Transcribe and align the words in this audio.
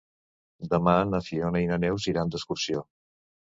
Demà 0.71 0.95
na 1.09 1.19
Fiona 1.27 1.63
i 1.65 1.69
na 1.73 1.79
Neus 1.85 2.09
iran 2.15 2.35
d'excursió. 2.37 2.85